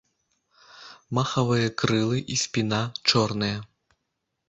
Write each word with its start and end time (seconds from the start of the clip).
Махавыя 1.17 1.67
крылы 1.83 2.17
і 2.35 2.41
спіна 2.47 2.83
чорныя. 3.11 3.57